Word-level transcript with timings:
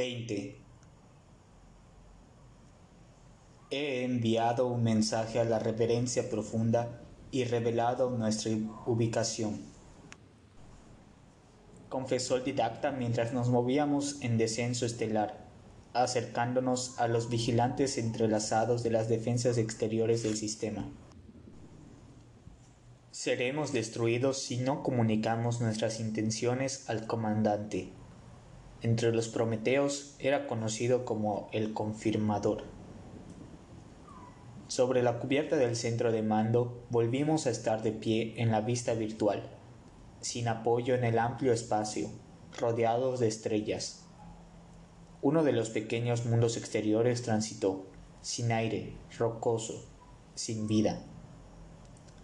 20. 0.00 0.56
He 3.70 4.04
enviado 4.04 4.66
un 4.66 4.82
mensaje 4.82 5.38
a 5.38 5.44
la 5.44 5.58
reverencia 5.58 6.30
profunda 6.30 7.02
y 7.30 7.44
revelado 7.44 8.08
nuestra 8.08 8.52
ubicación. 8.86 9.60
Confesó 11.90 12.36
el 12.36 12.44
didacta 12.44 12.92
mientras 12.92 13.34
nos 13.34 13.50
movíamos 13.50 14.22
en 14.22 14.38
descenso 14.38 14.86
estelar, 14.86 15.46
acercándonos 15.92 16.98
a 16.98 17.06
los 17.06 17.28
vigilantes 17.28 17.98
entrelazados 17.98 18.82
de 18.82 18.92
las 18.92 19.10
defensas 19.10 19.58
exteriores 19.58 20.22
del 20.22 20.38
sistema. 20.38 20.88
Seremos 23.10 23.74
destruidos 23.74 24.38
si 24.38 24.56
no 24.56 24.82
comunicamos 24.82 25.60
nuestras 25.60 26.00
intenciones 26.00 26.88
al 26.88 27.06
comandante. 27.06 27.99
Entre 28.82 29.12
los 29.12 29.28
prometeos 29.28 30.14
era 30.18 30.46
conocido 30.46 31.04
como 31.04 31.50
el 31.52 31.74
confirmador. 31.74 32.64
Sobre 34.68 35.02
la 35.02 35.18
cubierta 35.18 35.56
del 35.56 35.76
centro 35.76 36.12
de 36.12 36.22
mando 36.22 36.82
volvimos 36.88 37.46
a 37.46 37.50
estar 37.50 37.82
de 37.82 37.92
pie 37.92 38.34
en 38.38 38.50
la 38.50 38.62
vista 38.62 38.94
virtual, 38.94 39.42
sin 40.22 40.48
apoyo 40.48 40.94
en 40.94 41.04
el 41.04 41.18
amplio 41.18 41.52
espacio, 41.52 42.08
rodeados 42.58 43.20
de 43.20 43.28
estrellas. 43.28 44.06
Uno 45.20 45.42
de 45.42 45.52
los 45.52 45.68
pequeños 45.68 46.24
mundos 46.24 46.56
exteriores 46.56 47.20
transitó, 47.20 47.84
sin 48.22 48.50
aire, 48.50 48.96
rocoso, 49.18 49.84
sin 50.34 50.66
vida. 50.66 51.02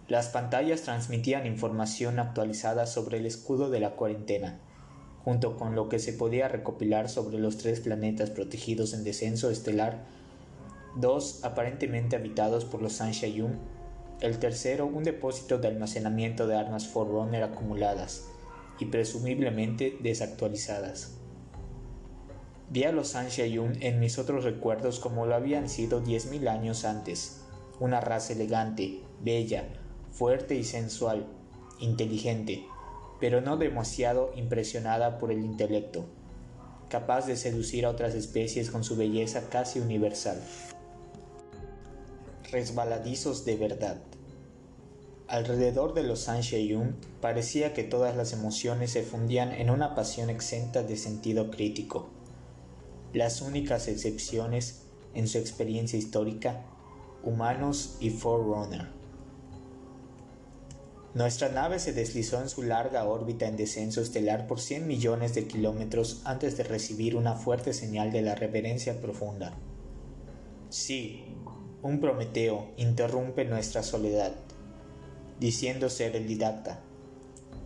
Las 0.07 0.29
pantallas 0.29 0.81
transmitían 0.81 1.45
información 1.45 2.17
actualizada 2.17 2.87
sobre 2.87 3.19
el 3.19 3.27
escudo 3.27 3.69
de 3.69 3.79
la 3.79 3.91
cuarentena, 3.91 4.59
junto 5.27 5.57
con 5.57 5.75
lo 5.75 5.89
que 5.89 5.99
se 5.99 6.13
podía 6.13 6.47
recopilar 6.47 7.09
sobre 7.09 7.37
los 7.37 7.57
tres 7.57 7.81
planetas 7.81 8.29
protegidos 8.29 8.93
en 8.93 9.03
descenso 9.03 9.49
estelar 9.49 10.05
dos 10.95 11.43
aparentemente 11.43 12.15
habitados 12.15 12.63
por 12.63 12.81
los 12.81 12.93
Sanshayun, 12.93 13.59
el 14.21 14.39
tercero 14.39 14.85
un 14.85 15.03
depósito 15.03 15.57
de 15.57 15.67
almacenamiento 15.67 16.47
de 16.47 16.55
armas 16.55 16.87
Forerunner 16.87 17.43
acumuladas 17.43 18.29
y 18.79 18.85
presumiblemente 18.85 19.97
desactualizadas. 19.99 21.17
Vi 22.69 22.85
a 22.85 22.93
los 22.93 23.09
Sanshayun 23.09 23.83
en 23.83 23.99
mis 23.99 24.19
otros 24.19 24.45
recuerdos 24.45 25.01
como 25.01 25.25
lo 25.25 25.35
habían 25.35 25.67
sido 25.67 26.01
10.000 26.01 26.47
años 26.47 26.85
antes, 26.85 27.41
una 27.81 27.99
raza 27.99 28.31
elegante, 28.31 29.01
bella, 29.21 29.65
fuerte 30.09 30.55
y 30.55 30.63
sensual, 30.63 31.25
inteligente, 31.81 32.63
pero 33.19 33.41
no 33.41 33.57
demasiado 33.57 34.31
impresionada 34.35 35.17
por 35.17 35.31
el 35.31 35.43
intelecto, 35.43 36.05
capaz 36.89 37.25
de 37.25 37.35
seducir 37.35 37.85
a 37.85 37.89
otras 37.89 38.15
especies 38.15 38.71
con 38.71 38.83
su 38.83 38.95
belleza 38.95 39.49
casi 39.49 39.79
universal 39.79 40.41
resbaladizos 42.51 43.45
de 43.45 43.57
verdad. 43.57 43.97
Alrededor 45.27 45.93
de 45.93 46.03
los 46.03 46.21
Sansheyun 46.21 46.95
parecía 47.19 47.73
que 47.73 47.83
todas 47.83 48.15
las 48.15 48.31
emociones 48.31 48.91
se 48.91 49.03
fundían 49.03 49.51
en 49.51 49.69
una 49.69 49.95
pasión 49.95 50.29
exenta 50.29 50.83
de 50.83 50.95
sentido 50.95 51.51
crítico. 51.51 52.09
Las 53.13 53.41
únicas 53.41 53.87
excepciones 53.87 54.83
en 55.13 55.27
su 55.27 55.37
experiencia 55.37 55.99
histórica, 55.99 56.65
humanos 57.23 57.97
y 57.99 58.09
Forerunner. 58.09 58.96
Nuestra 61.17 61.49
nave 61.49 61.79
se 61.79 61.93
deslizó 61.93 62.39
en 62.43 62.47
su 62.47 62.61
larga 62.61 63.05
órbita 63.05 63.47
en 63.47 63.57
descenso 63.57 64.01
estelar 64.01 64.45
por 64.45 64.59
100 64.59 64.85
millones 64.85 65.33
de 65.33 65.47
kilómetros 65.47 66.21
antes 66.25 66.57
de 66.57 66.63
recibir 66.63 67.15
una 67.15 67.33
fuerte 67.33 67.73
señal 67.73 68.11
de 68.11 68.21
la 68.21 68.35
reverencia 68.35 69.01
profunda. 69.01 69.55
Sí, 70.69 71.25
un 71.81 71.99
Prometeo 72.01 72.67
interrumpe 72.77 73.45
nuestra 73.45 73.81
soledad, 73.81 74.35
diciendo 75.39 75.89
ser 75.89 76.15
el 76.15 76.27
didacta. 76.27 76.81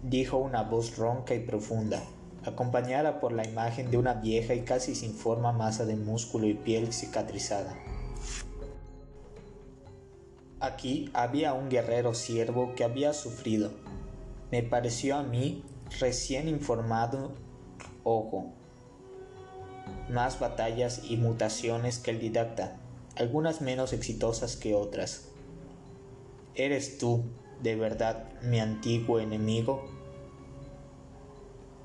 Dijo 0.02 0.38
una 0.38 0.64
voz 0.64 0.96
ronca 0.96 1.36
y 1.36 1.40
profunda, 1.40 2.02
acompañada 2.46 3.20
por 3.20 3.34
la 3.34 3.46
imagen 3.46 3.92
de 3.92 3.97
una 3.97 4.14
vieja 4.14 4.53
y 4.53 4.62
casi 4.62 4.96
sin 4.96 5.14
forma 5.14 5.52
masa 5.52 5.84
de 5.84 5.97
músculo 5.97 6.47
y 6.47 6.53
piel 6.53 6.94
cicatrizada. 6.94 7.76
Aquí 10.62 11.10
había 11.14 11.54
un 11.54 11.70
guerrero 11.70 12.14
siervo 12.14 12.76
que 12.76 12.84
había 12.84 13.14
sufrido. 13.14 13.72
Me 14.52 14.62
pareció 14.62 15.16
a 15.16 15.24
mí, 15.24 15.64
recién 16.00 16.48
informado, 16.48 17.32
ojo, 18.04 18.54
más 20.08 20.40
batallas 20.40 21.02
y 21.10 21.18
mutaciones 21.18 21.98
que 21.98 22.12
el 22.12 22.20
didacta, 22.20 22.78
algunas 23.16 23.62
menos 23.62 23.92
exitosas 23.92 24.56
que 24.56 24.76
otras. 24.76 25.30
¿Eres 26.54 27.00
tú, 27.00 27.24
de 27.64 27.76
verdad, 27.76 28.30
mi 28.44 28.60
antiguo 28.60 29.20
enemigo? 29.20 29.84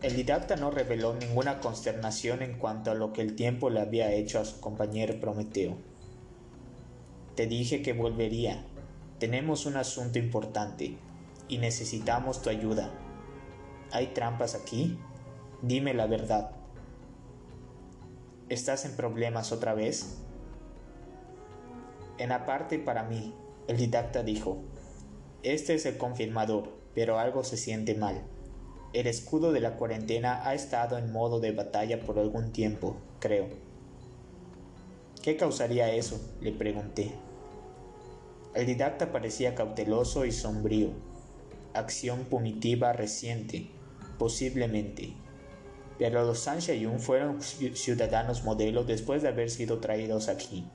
El 0.03 0.17
didacta 0.17 0.57
no 0.57 0.71
reveló 0.71 1.15
ninguna 1.15 1.61
consternación 1.61 2.43
en 2.43 2.59
cuanto 2.59 2.91
a 2.91 2.95
lo 2.95 3.15
que 3.15 3.23
el 3.23 3.37
tiempo 3.37 3.71
le 3.71 3.81
había 3.81 4.13
hecho 4.13 4.39
a 4.39 4.45
su 4.45 4.61
compañero 4.61 5.19
Prometeo. 5.19 5.96
Te 7.37 7.47
dije 7.47 7.83
que 7.83 7.93
volvería. 7.93 8.65
Tenemos 9.19 9.67
un 9.67 9.77
asunto 9.77 10.19
importante 10.19 10.97
y 11.49 11.59
necesitamos 11.59 12.41
tu 12.41 12.49
ayuda. 12.49 12.91
¿Hay 13.93 14.07
trampas 14.09 14.55
aquí? 14.55 14.99
Dime 15.61 15.93
la 15.93 16.07
verdad. 16.07 16.51
¿Estás 18.49 18.87
en 18.87 18.97
problemas 18.97 19.53
otra 19.53 19.75
vez? 19.75 20.17
En 22.17 22.33
aparte 22.33 22.79
para 22.79 23.03
mí, 23.03 23.35
el 23.69 23.77
didacta 23.77 24.23
dijo, 24.23 24.63
este 25.43 25.75
es 25.75 25.85
el 25.85 25.99
confirmador, 25.99 26.71
pero 26.95 27.19
algo 27.19 27.45
se 27.45 27.59
siente 27.59 27.95
mal. 27.95 28.23
El 28.95 29.07
escudo 29.07 29.53
de 29.53 29.61
la 29.61 29.77
cuarentena 29.77 30.49
ha 30.49 30.55
estado 30.55 30.97
en 30.97 31.13
modo 31.13 31.39
de 31.39 31.53
batalla 31.53 32.01
por 32.01 32.19
algún 32.19 32.53
tiempo, 32.53 32.97
creo. 33.21 33.49
¿Qué 35.23 35.37
causaría 35.37 35.93
eso? 35.93 36.19
le 36.41 36.53
pregunté. 36.53 37.26
El 38.57 38.65
didacta 38.65 39.13
parecía 39.13 39.55
cauteloso 39.55 40.25
y 40.25 40.33
sombrío. 40.33 40.89
Acción 41.75 42.25
punitiva 42.25 42.95
reciente, 42.95 43.69
posiblemente. 44.19 45.13
Pero 45.99 46.25
los 46.25 46.39
Sanshayun 46.39 46.99
fueron 46.99 47.43
ciudadanos 47.43 48.45
modelo 48.45 48.85
después 48.85 49.21
de 49.21 49.29
haber 49.29 49.51
sido 49.51 49.79
traídos 49.81 50.29
aquí. 50.29 50.67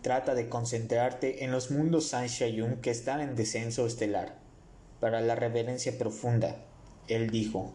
Trata 0.00 0.36
de 0.36 0.48
concentrarte 0.48 1.44
en 1.44 1.50
los 1.50 1.72
mundos 1.72 2.06
Sanshayun 2.10 2.76
que 2.76 2.92
están 2.92 3.20
en 3.20 3.34
descenso 3.34 3.84
estelar. 3.84 4.38
Para 5.00 5.20
la 5.20 5.34
reverencia 5.34 5.98
profunda, 5.98 6.54
él 7.08 7.30
dijo, 7.30 7.74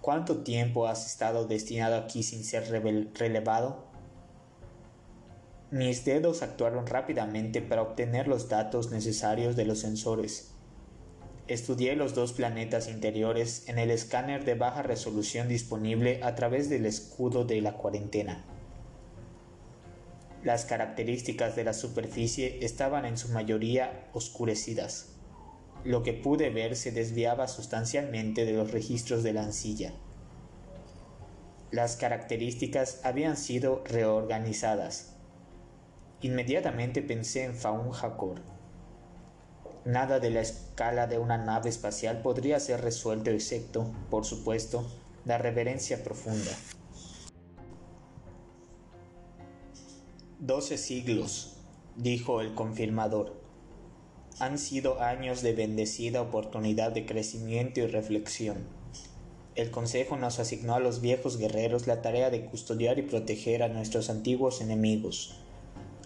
¿cuánto 0.00 0.44
tiempo 0.44 0.86
has 0.86 1.06
estado 1.06 1.48
destinado 1.48 1.96
aquí 1.96 2.22
sin 2.22 2.44
ser 2.44 2.70
relevado? 3.14 3.95
Mis 5.76 6.06
dedos 6.06 6.40
actuaron 6.40 6.86
rápidamente 6.86 7.60
para 7.60 7.82
obtener 7.82 8.28
los 8.28 8.48
datos 8.48 8.90
necesarios 8.90 9.56
de 9.56 9.66
los 9.66 9.80
sensores. 9.80 10.52
Estudié 11.48 11.96
los 11.96 12.14
dos 12.14 12.32
planetas 12.32 12.88
interiores 12.88 13.68
en 13.68 13.78
el 13.78 13.90
escáner 13.90 14.46
de 14.46 14.54
baja 14.54 14.80
resolución 14.80 15.48
disponible 15.48 16.20
a 16.22 16.34
través 16.34 16.70
del 16.70 16.86
escudo 16.86 17.44
de 17.44 17.60
la 17.60 17.74
cuarentena. 17.74 18.42
Las 20.42 20.64
características 20.64 21.56
de 21.56 21.64
la 21.64 21.74
superficie 21.74 22.64
estaban 22.64 23.04
en 23.04 23.18
su 23.18 23.28
mayoría 23.28 24.08
oscurecidas. 24.14 25.10
Lo 25.84 26.02
que 26.02 26.14
pude 26.14 26.48
ver 26.48 26.74
se 26.74 26.90
desviaba 26.90 27.48
sustancialmente 27.48 28.46
de 28.46 28.52
los 28.54 28.70
registros 28.70 29.22
de 29.22 29.34
la 29.34 29.42
ancilla. 29.42 29.92
Las 31.70 31.96
características 31.96 33.02
habían 33.04 33.36
sido 33.36 33.84
reorganizadas. 33.84 35.15
Inmediatamente 36.22 37.02
pensé 37.02 37.44
en 37.44 37.54
Faun 37.54 37.90
Hakor. 37.94 38.40
Nada 39.84 40.18
de 40.18 40.30
la 40.30 40.40
escala 40.40 41.06
de 41.06 41.18
una 41.18 41.36
nave 41.36 41.68
espacial 41.68 42.22
podría 42.22 42.58
ser 42.58 42.80
resuelto 42.80 43.30
excepto, 43.30 43.92
por 44.10 44.24
supuesto, 44.24 44.86
la 45.26 45.36
reverencia 45.36 46.02
profunda. 46.02 46.50
Doce 50.38 50.78
siglos, 50.78 51.58
dijo 51.96 52.40
el 52.40 52.54
confirmador. 52.54 53.38
Han 54.38 54.58
sido 54.58 55.02
años 55.02 55.42
de 55.42 55.52
bendecida 55.52 56.22
oportunidad 56.22 56.92
de 56.92 57.04
crecimiento 57.04 57.80
y 57.80 57.86
reflexión. 57.88 58.66
El 59.54 59.70
Consejo 59.70 60.16
nos 60.16 60.38
asignó 60.38 60.74
a 60.74 60.80
los 60.80 61.00
viejos 61.00 61.36
guerreros 61.38 61.86
la 61.86 62.00
tarea 62.00 62.30
de 62.30 62.46
custodiar 62.46 62.98
y 62.98 63.02
proteger 63.02 63.62
a 63.62 63.68
nuestros 63.68 64.10
antiguos 64.10 64.60
enemigos, 64.60 65.45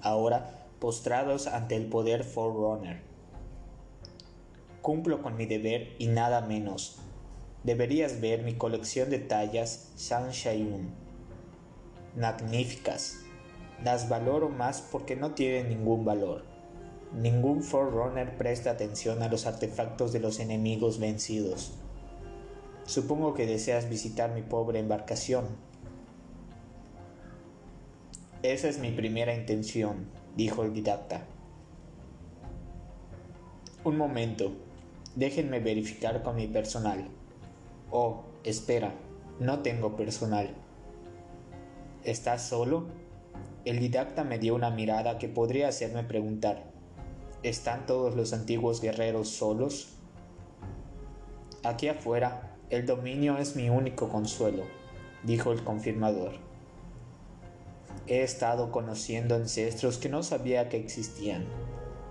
ahora 0.03 0.67
postrados 0.79 1.47
ante 1.47 1.77
el 1.77 1.87
poder 1.87 2.25
Forerunner. 2.25 3.03
Cumplo 4.83 5.23
con 5.23 5.37
mi 5.37 5.47
deber 5.47 5.95
y 5.99 6.07
nada 6.07 6.41
menos. 6.41 6.99
deberías 7.65 8.23
ver 8.23 8.43
mi 8.43 8.55
colección 8.55 9.11
de 9.11 9.19
tallas 9.19 9.93
Shayun. 9.97 10.91
Magníficas. 12.17 13.17
Las 13.85 14.09
valoro 14.09 14.49
más 14.49 14.81
porque 14.81 15.17
no 15.17 15.33
tienen 15.33 15.69
ningún 15.69 16.05
valor. 16.05 16.45
Ningún 17.13 17.63
Forerunner 17.63 18.37
presta 18.39 18.71
atención 18.71 19.23
a 19.23 19.29
los 19.29 19.47
artefactos 19.47 20.13
de 20.13 20.21
los 20.21 20.41
enemigos 20.41 20.99
vencidos. 20.99 21.73
Supongo 22.85 23.35
que 23.35 23.47
deseas 23.47 23.89
visitar 23.89 24.33
mi 24.33 24.43
pobre 24.43 24.79
embarcación. 24.79 25.47
Esa 28.43 28.71
es 28.71 28.79
mi 28.79 28.91
primera 28.91 29.35
intención, 29.35 30.07
dijo 30.35 30.63
el 30.63 30.73
didacta. 30.73 31.27
Un 33.85 33.99
momento, 33.99 34.53
déjenme 35.15 35.61
verificar 35.61 36.23
con 36.23 36.37
mi 36.37 36.47
personal. 36.47 37.07
Oh, 37.91 38.23
espera, 38.43 38.95
no 39.41 39.59
tengo 39.59 39.95
personal. 39.95 40.55
¿Estás 42.03 42.49
solo? 42.49 42.87
El 43.67 43.79
didacta 43.79 44.25
me 44.25 44.39
dio 44.39 44.55
una 44.55 44.71
mirada 44.71 45.19
que 45.19 45.29
podría 45.29 45.69
hacerme 45.69 46.03
preguntar, 46.03 46.65
¿están 47.43 47.85
todos 47.85 48.17
los 48.17 48.33
antiguos 48.33 48.81
guerreros 48.81 49.29
solos? 49.29 49.99
Aquí 51.63 51.89
afuera, 51.89 52.57
el 52.71 52.87
dominio 52.87 53.37
es 53.37 53.55
mi 53.55 53.69
único 53.69 54.09
consuelo, 54.09 54.63
dijo 55.25 55.53
el 55.53 55.63
confirmador. 55.63 56.50
He 58.07 58.23
estado 58.23 58.73
conociendo 58.73 59.35
ancestros 59.35 59.99
que 59.99 60.09
no 60.09 60.23
sabía 60.23 60.69
que 60.69 60.77
existían, 60.77 61.45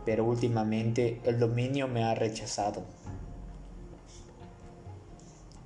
pero 0.06 0.24
últimamente 0.26 1.22
el 1.26 1.40
dominio 1.40 1.88
me 1.88 2.04
ha 2.04 2.16
rechazado. 2.16 2.84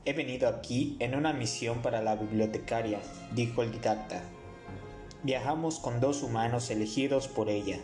He 0.06 0.14
venido 0.14 0.50
aquí 0.50 0.98
en 1.00 1.16
una 1.16 1.32
misión 1.32 1.82
para 1.82 2.02
la 2.02 2.16
bibliotecaria, 2.16 3.00
dijo 3.34 3.64
el 3.64 3.72
didacta. 3.72 4.22
Viajamos 5.24 5.80
con 5.80 6.02
dos 6.02 6.24
humanos 6.24 6.70
elegidos 6.70 7.30
por 7.30 7.50
ella. 7.50 7.80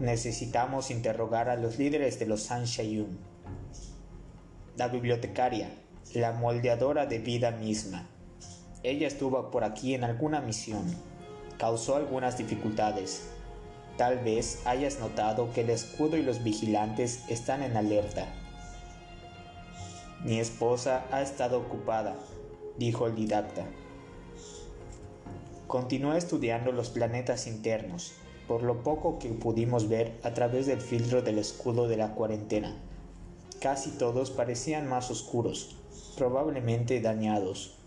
Necesitamos 0.00 0.90
interrogar 0.90 1.48
a 1.48 1.54
los 1.54 1.78
líderes 1.78 2.18
de 2.18 2.26
los 2.26 2.42
Sanshayun. 2.42 3.16
La 4.76 4.88
bibliotecaria, 4.88 5.70
la 6.12 6.32
moldeadora 6.32 7.06
de 7.06 7.20
vida 7.20 7.52
misma. 7.52 8.08
Ella 8.82 9.06
estuvo 9.06 9.52
por 9.52 9.62
aquí 9.62 9.94
en 9.94 10.02
alguna 10.02 10.40
misión. 10.40 10.82
Causó 11.58 11.96
algunas 11.96 12.36
dificultades. 12.36 13.28
Tal 13.96 14.18
vez 14.18 14.60
hayas 14.66 14.98
notado 14.98 15.52
que 15.52 15.60
el 15.60 15.70
escudo 15.70 16.16
y 16.16 16.22
los 16.22 16.42
vigilantes 16.42 17.24
están 17.28 17.62
en 17.62 17.76
alerta. 17.76 18.26
Mi 20.24 20.40
esposa 20.40 21.04
ha 21.12 21.22
estado 21.22 21.58
ocupada, 21.58 22.16
dijo 22.78 23.06
el 23.06 23.14
didacta. 23.14 23.66
Continué 25.66 26.18
estudiando 26.18 26.72
los 26.72 26.88
planetas 26.88 27.46
internos, 27.46 28.12
por 28.48 28.62
lo 28.62 28.82
poco 28.82 29.18
que 29.18 29.28
pudimos 29.28 29.88
ver 29.88 30.18
a 30.22 30.34
través 30.34 30.66
del 30.66 30.80
filtro 30.80 31.22
del 31.22 31.38
escudo 31.38 31.88
de 31.88 31.96
la 31.96 32.14
cuarentena. 32.14 32.74
Casi 33.60 33.90
todos 33.90 34.30
parecían 34.30 34.88
más 34.88 35.10
oscuros, 35.10 35.76
probablemente 36.16 37.00
dañados. 37.00 37.78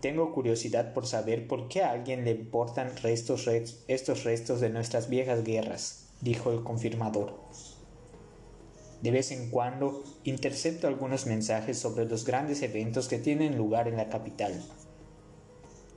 Tengo 0.00 0.32
curiosidad 0.32 0.94
por 0.94 1.06
saber 1.06 1.46
por 1.46 1.68
qué 1.68 1.82
a 1.82 1.90
alguien 1.90 2.24
le 2.24 2.30
importan 2.30 2.92
estos 3.04 3.44
restos 3.44 4.60
de 4.60 4.70
nuestras 4.70 5.10
viejas 5.10 5.44
guerras, 5.44 6.08
dijo 6.22 6.52
el 6.52 6.62
confirmador. 6.62 7.38
De 9.02 9.10
vez 9.10 9.30
en 9.30 9.50
cuando 9.50 10.02
intercepto 10.24 10.86
algunos 10.86 11.26
mensajes 11.26 11.78
sobre 11.78 12.06
los 12.06 12.24
grandes 12.24 12.62
eventos 12.62 13.08
que 13.08 13.18
tienen 13.18 13.56
lugar 13.56 13.88
en 13.88 13.96
la 13.96 14.08
capital. 14.08 14.62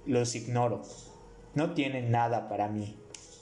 Los 0.05 0.35
ignoro. 0.35 0.81
No 1.53 1.73
tienen 1.73 2.11
nada 2.11 2.49
para 2.49 2.67
mí. 2.67 2.97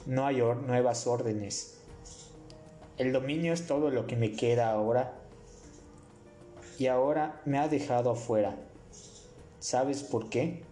No 0.06 0.26
hay 0.26 0.36
nuevas 0.36 1.06
órdenes. 1.06 1.78
El 2.98 3.12
dominio 3.12 3.52
es 3.52 3.66
todo 3.66 3.90
lo 3.90 4.06
que 4.06 4.16
me 4.16 4.32
queda 4.32 4.70
ahora. 4.70 5.14
Y 6.78 6.86
ahora 6.86 7.40
me 7.44 7.58
ha 7.58 7.68
dejado 7.68 8.10
afuera. 8.10 8.56
¿Sabes 9.62 10.02
por 10.02 10.28
qué? 10.28 10.64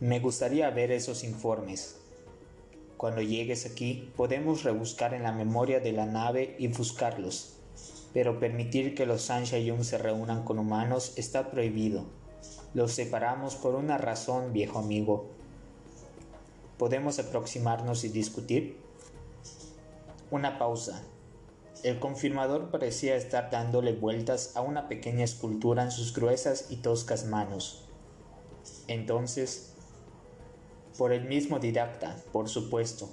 Me 0.00 0.20
gustaría 0.20 0.70
ver 0.70 0.90
esos 0.90 1.22
informes. 1.22 2.00
Cuando 2.96 3.20
llegues 3.20 3.66
aquí 3.66 4.10
podemos 4.16 4.64
rebuscar 4.64 5.12
en 5.12 5.24
la 5.24 5.32
memoria 5.32 5.80
de 5.80 5.92
la 5.92 6.06
nave 6.06 6.56
y 6.58 6.68
buscarlos, 6.68 7.58
pero 8.14 8.40
permitir 8.40 8.94
que 8.94 9.04
los 9.04 9.20
Sanshayun 9.20 9.84
se 9.84 9.98
reúnan 9.98 10.44
con 10.44 10.58
humanos 10.58 11.12
está 11.16 11.50
prohibido. 11.50 12.06
Los 12.72 12.92
separamos 12.92 13.54
por 13.56 13.74
una 13.74 13.98
razón, 13.98 14.54
viejo 14.54 14.78
amigo. 14.78 15.28
¿Podemos 16.78 17.18
aproximarnos 17.18 18.02
y 18.04 18.08
discutir? 18.08 18.78
Una 20.30 20.58
pausa. 20.58 21.02
El 21.82 21.98
confirmador 22.00 22.70
parecía 22.70 23.16
estar 23.16 23.50
dándole 23.50 23.92
vueltas 23.92 24.56
a 24.56 24.60
una 24.60 24.88
pequeña 24.88 25.24
escultura 25.24 25.82
en 25.82 25.90
sus 25.90 26.14
gruesas 26.14 26.66
y 26.70 26.76
toscas 26.76 27.26
manos. 27.26 27.88
Entonces 28.88 29.68
por 30.98 31.12
el 31.12 31.26
mismo 31.26 31.60
didacta, 31.60 32.16
por 32.32 32.48
supuesto. 32.48 33.08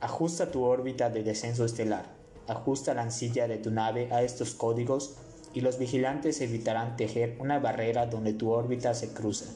Ajusta 0.00 0.50
tu 0.50 0.64
órbita 0.64 1.08
de 1.08 1.22
descenso 1.22 1.64
estelar, 1.64 2.14
ajusta 2.46 2.92
la 2.92 3.02
ancilla 3.02 3.48
de 3.48 3.56
tu 3.56 3.70
nave 3.70 4.12
a 4.12 4.22
estos 4.22 4.52
códigos 4.52 5.16
y 5.54 5.62
los 5.62 5.78
vigilantes 5.78 6.42
evitarán 6.42 6.96
tejer 6.98 7.36
una 7.40 7.58
barrera 7.58 8.04
donde 8.04 8.34
tu 8.34 8.50
órbita 8.50 8.92
se 8.92 9.14
cruza. 9.14 9.46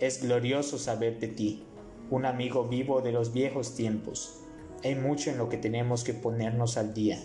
Es 0.00 0.20
glorioso 0.20 0.78
saber 0.78 1.20
de 1.20 1.28
ti, 1.28 1.64
un 2.10 2.26
amigo 2.26 2.64
vivo 2.64 3.02
de 3.02 3.12
los 3.12 3.32
viejos 3.32 3.76
tiempos. 3.76 4.41
Hay 4.84 4.96
mucho 4.96 5.30
en 5.30 5.38
lo 5.38 5.48
que 5.48 5.58
tenemos 5.58 6.02
que 6.02 6.12
ponernos 6.12 6.76
al 6.76 6.92
día. 6.92 7.18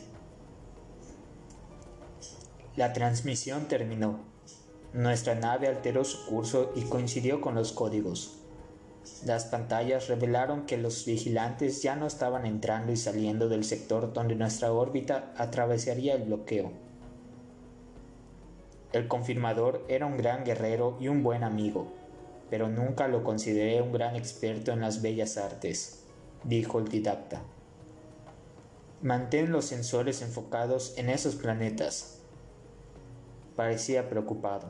La 2.76 2.94
transmisión 2.94 3.68
terminó. 3.68 4.20
Nuestra 4.94 5.34
nave 5.34 5.68
alteró 5.68 6.04
su 6.04 6.28
curso 6.28 6.72
y 6.76 6.84
coincidió 6.84 7.42
con 7.42 7.56
los 7.56 7.72
códigos. 7.72 8.38
Las 9.26 9.46
pantallas 9.46 10.08
revelaron 10.08 10.68
que 10.68 10.78
los 10.78 11.06
vigilantes 11.06 11.82
ya 11.82 11.96
no 11.96 12.06
estaban 12.06 12.46
entrando 12.46 12.92
y 12.92 12.98
saliendo 12.98 13.50
del 13.50 13.64
sector 13.64 14.14
donde 14.14 14.36
nuestra 14.36 14.72
órbita 14.72 15.34
atravesaría 15.36 16.14
el 16.14 16.24
bloqueo. 16.24 16.72
El 18.94 19.08
confirmador 19.08 19.84
era 19.90 20.06
un 20.06 20.18
gran 20.18 20.46
guerrero 20.46 20.98
y 21.00 21.08
un 21.08 21.24
buen 21.24 21.44
amigo, 21.44 21.92
pero 22.52 22.70
nunca 22.70 23.08
lo 23.08 23.24
consideré 23.24 23.82
un 23.82 23.92
gran 23.92 24.16
experto 24.16 24.72
en 24.72 24.82
las 24.82 25.02
bellas 25.02 25.38
artes, 25.38 26.07
dijo 26.44 26.80
el 26.80 26.88
didacta. 26.88 27.42
Mantén 29.02 29.52
los 29.52 29.66
sensores 29.66 30.22
enfocados 30.22 30.98
en 30.98 31.10
esos 31.10 31.36
planetas. 31.36 32.20
Parecía 33.56 34.10
preocupado. 34.10 34.68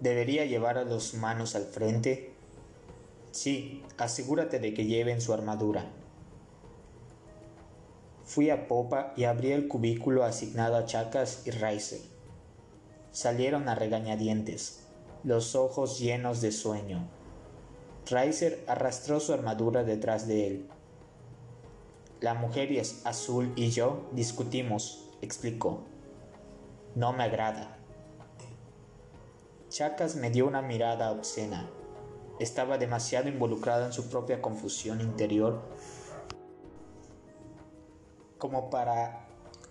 ¿Debería 0.00 0.44
llevar 0.44 0.78
a 0.78 0.84
los 0.84 1.14
humanos 1.14 1.54
al 1.54 1.64
frente? 1.64 2.32
Sí, 3.32 3.82
asegúrate 3.96 4.58
de 4.58 4.74
que 4.74 4.86
lleven 4.86 5.20
su 5.20 5.32
armadura. 5.32 5.84
Fui 8.24 8.50
a 8.50 8.68
popa 8.68 9.12
y 9.16 9.24
abrí 9.24 9.52
el 9.52 9.66
cubículo 9.68 10.24
asignado 10.24 10.76
a 10.76 10.84
Chacas 10.84 11.46
y 11.46 11.50
Riser. 11.50 12.00
Salieron 13.12 13.68
a 13.68 13.74
regañadientes, 13.74 14.84
los 15.24 15.54
ojos 15.54 15.98
llenos 15.98 16.40
de 16.40 16.52
sueño. 16.52 17.08
Riser 18.06 18.64
arrastró 18.66 19.20
su 19.20 19.32
armadura 19.32 19.84
detrás 19.84 20.26
de 20.26 20.46
él. 20.46 20.68
La 22.20 22.34
mujer 22.34 22.70
azul 23.04 23.52
y 23.56 23.70
yo 23.70 24.08
discutimos, 24.12 25.08
explicó. 25.22 25.84
No 26.94 27.12
me 27.12 27.24
agrada. 27.24 27.78
Chacas 29.68 30.16
me 30.16 30.30
dio 30.30 30.46
una 30.46 30.60
mirada 30.60 31.12
obscena. 31.12 31.70
Estaba 32.38 32.78
demasiado 32.78 33.28
involucrado 33.28 33.86
en 33.86 33.92
su 33.92 34.10
propia 34.10 34.42
confusión 34.42 35.00
interior 35.00 35.62
como 38.38 38.70
para 38.70 39.28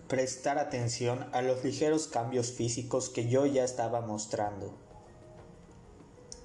prestar 0.08 0.58
atención 0.58 1.28
a 1.32 1.42
los 1.42 1.62
ligeros 1.62 2.06
cambios 2.06 2.52
físicos 2.52 3.10
que 3.10 3.28
yo 3.28 3.44
ya 3.44 3.62
estaba 3.64 4.00
mostrando. 4.00 4.74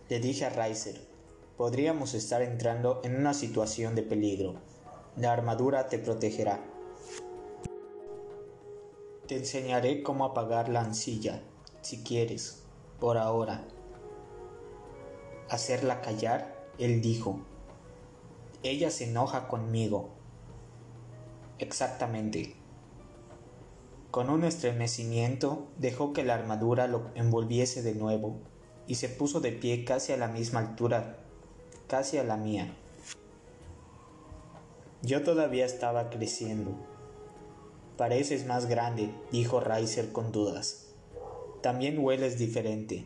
Le 0.10 0.20
dije 0.20 0.46
a 0.46 0.50
Reiser, 0.50 1.00
podríamos 1.58 2.14
estar 2.14 2.42
entrando 2.42 3.02
en 3.04 3.16
una 3.16 3.34
situación 3.34 3.96
de 3.96 4.04
peligro. 4.04 4.56
La 5.16 5.32
armadura 5.32 5.88
te 5.88 6.00
protegerá. 6.00 6.60
Te 9.28 9.38
enseñaré 9.38 10.04
cómo 10.04 10.26
apagar 10.26 10.70
la 10.70 10.82
ancilla, 10.82 11.42
si 11.82 12.04
quieres 12.04 12.64
por 13.00 13.18
ahora. 13.18 13.66
Hacerla 15.50 16.02
callar, 16.02 16.68
él 16.78 17.02
dijo. 17.02 17.40
Ella 18.62 18.92
se 18.92 19.06
enoja 19.10 19.48
conmigo. 19.48 20.10
Exactamente. 21.60 22.56
Con 24.12 24.30
un 24.30 24.44
estremecimiento 24.44 25.68
dejó 25.78 26.14
que 26.14 26.24
la 26.24 26.36
armadura 26.36 26.88
lo 26.88 27.12
envolviese 27.16 27.82
de 27.82 27.96
nuevo 27.96 28.40
y 28.88 28.96
se 28.96 29.10
puso 29.10 29.40
de 29.40 29.52
pie 29.52 29.86
casi 29.86 30.14
a 30.14 30.18
la 30.18 30.28
misma 30.28 30.60
altura, 30.60 31.25
casi 31.88 32.18
a 32.18 32.24
la 32.24 32.38
mía. 32.38 32.76
Yo 35.02 35.24
todavía 35.24 35.66
estaba 35.66 36.10
creciendo. 36.10 36.72
Pareces 37.98 38.46
más 38.46 38.66
grande, 38.66 39.14
dijo 39.32 39.60
Reiser 39.60 40.12
con 40.12 40.32
dudas. 40.32 40.88
También 41.62 42.00
hueles 42.00 42.38
diferente. 42.38 43.06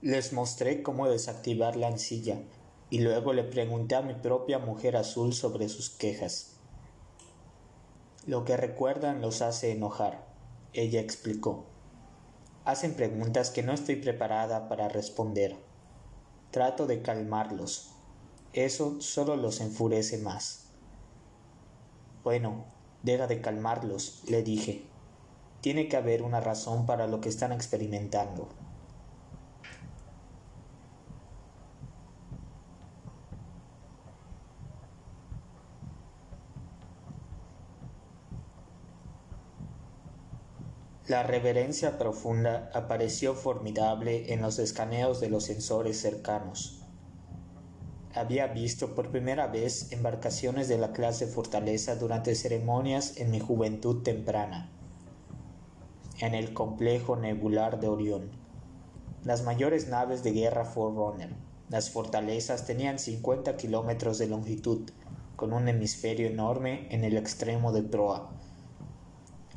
Les 0.00 0.32
mostré 0.32 0.82
cómo 0.82 1.08
desactivar 1.08 1.76
la 1.76 1.88
ancilla 1.88 2.42
y 2.90 3.00
luego 3.00 3.32
le 3.32 3.44
pregunté 3.44 3.94
a 3.94 4.02
mi 4.02 4.14
propia 4.14 4.58
mujer 4.58 4.96
azul 4.96 5.32
sobre 5.32 5.68
sus 5.68 5.90
quejas. 5.90 6.56
Lo 8.26 8.44
que 8.44 8.56
recuerdan 8.56 9.20
los 9.20 9.42
hace 9.42 9.72
enojar, 9.72 10.24
ella 10.72 11.00
explicó. 11.00 11.64
Hacen 12.64 12.94
preguntas 12.94 13.50
que 13.50 13.62
no 13.62 13.72
estoy 13.72 13.96
preparada 13.96 14.68
para 14.68 14.88
responder. 14.88 15.56
Trato 16.52 16.86
de 16.86 17.00
calmarlos. 17.00 17.92
Eso 18.52 19.00
solo 19.00 19.36
los 19.36 19.62
enfurece 19.62 20.18
más. 20.18 20.66
Bueno, 22.22 22.66
deja 23.02 23.26
de 23.26 23.40
calmarlos, 23.40 24.20
le 24.28 24.42
dije. 24.42 24.84
Tiene 25.62 25.88
que 25.88 25.96
haber 25.96 26.22
una 26.22 26.40
razón 26.40 26.84
para 26.84 27.06
lo 27.06 27.22
que 27.22 27.30
están 27.30 27.52
experimentando. 27.52 28.50
La 41.08 41.24
reverencia 41.24 41.98
profunda 41.98 42.70
apareció 42.72 43.34
formidable 43.34 44.32
en 44.32 44.40
los 44.40 44.60
escaneos 44.60 45.18
de 45.18 45.30
los 45.30 45.42
sensores 45.42 46.00
cercanos. 46.00 46.80
Había 48.14 48.46
visto 48.46 48.94
por 48.94 49.10
primera 49.10 49.48
vez 49.48 49.90
embarcaciones 49.90 50.68
de 50.68 50.78
la 50.78 50.92
clase 50.92 51.26
Fortaleza 51.26 51.96
durante 51.96 52.36
ceremonias 52.36 53.16
en 53.16 53.32
mi 53.32 53.40
juventud 53.40 54.04
temprana, 54.04 54.70
en 56.20 56.34
el 56.34 56.54
complejo 56.54 57.16
nebular 57.16 57.80
de 57.80 57.88
Orión. 57.88 58.30
Las 59.24 59.42
mayores 59.42 59.88
naves 59.88 60.22
de 60.22 60.30
guerra 60.30 60.64
Forerunner, 60.64 61.34
las 61.68 61.90
fortalezas 61.90 62.64
tenían 62.64 63.00
50 63.00 63.56
kilómetros 63.56 64.18
de 64.18 64.28
longitud, 64.28 64.88
con 65.34 65.52
un 65.52 65.66
hemisferio 65.66 66.28
enorme 66.28 66.86
en 66.92 67.02
el 67.02 67.16
extremo 67.16 67.72
de 67.72 67.82
proa 67.82 68.30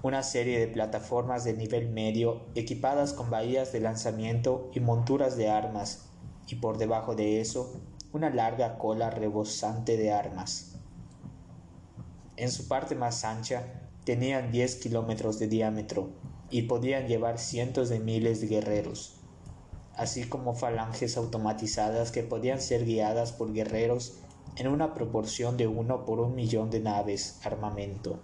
una 0.06 0.22
serie 0.22 0.60
de 0.60 0.68
plataformas 0.68 1.46
de 1.46 1.56
nivel 1.56 1.90
medio 1.90 2.46
equipadas 2.54 3.12
con 3.12 3.32
bahías 3.32 3.72
de 3.72 3.80
lanzamiento 3.80 4.70
y 4.72 4.80
monturas 4.80 5.36
de 5.36 5.50
armas, 5.50 6.12
y 6.48 6.58
por 6.58 6.78
debajo 6.78 7.16
de 7.16 7.42
eso 7.42 7.82
una 8.14 8.30
larga 8.30 8.78
cola 8.78 9.10
rebosante 9.10 9.98
de 9.98 10.12
armas. 10.12 10.76
En 12.38 12.52
su 12.52 12.68
parte 12.68 12.94
más 12.94 13.26
ancha 13.26 13.64
tenían 14.04 14.52
10 14.52 14.76
kilómetros 14.76 15.40
de 15.40 15.48
diámetro 15.48 16.12
y 16.52 16.62
podían 16.62 17.08
llevar 17.08 17.40
cientos 17.40 17.90
de 17.90 18.00
miles 18.00 18.42
de 18.42 18.48
guerreros, 18.48 19.16
así 19.96 20.30
como 20.30 20.54
falanges 20.54 21.18
automatizadas 21.18 22.12
que 22.12 22.22
podían 22.22 22.62
ser 22.62 22.86
guiadas 22.86 23.32
por 23.32 23.54
guerreros 23.54 24.20
en 24.56 24.68
una 24.68 24.94
proporción 24.94 25.58
de 25.58 25.66
uno 25.66 26.06
por 26.06 26.20
un 26.20 26.36
millón 26.36 26.70
de 26.70 26.82
naves 26.82 27.40
armamento. 27.44 28.20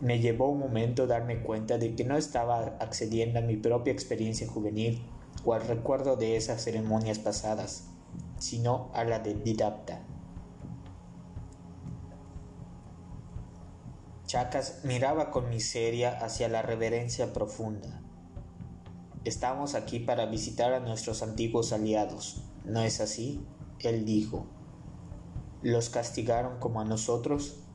Me 0.00 0.20
llevó 0.20 0.48
un 0.48 0.60
momento 0.60 1.06
darme 1.06 1.42
cuenta 1.42 1.76
de 1.76 1.96
que 1.96 2.04
no 2.04 2.16
estaba 2.16 2.76
accediendo 2.80 3.40
a 3.40 3.42
mi 3.42 3.56
propia 3.56 3.92
experiencia 3.92 4.46
juvenil 4.46 5.04
o 5.44 5.54
al 5.54 5.66
recuerdo 5.66 6.16
de 6.16 6.36
esas 6.36 6.62
ceremonias 6.62 7.18
pasadas, 7.18 7.88
sino 8.38 8.90
a 8.94 9.04
la 9.04 9.18
del 9.18 9.42
didapta. 9.42 10.00
Chacas 14.26 14.80
miraba 14.84 15.30
con 15.30 15.48
miseria 15.48 16.18
hacia 16.22 16.48
la 16.48 16.62
reverencia 16.62 17.32
profunda. 17.32 18.02
Estamos 19.24 19.74
aquí 19.74 19.98
para 20.00 20.26
visitar 20.26 20.74
a 20.74 20.80
nuestros 20.80 21.22
antiguos 21.22 21.72
aliados, 21.72 22.42
¿no 22.64 22.82
es 22.82 23.00
así? 23.00 23.44
Él 23.80 24.04
dijo. 24.04 24.46
¿Los 25.62 25.88
castigaron 25.88 26.60
como 26.60 26.80
a 26.80 26.84
nosotros? 26.84 27.67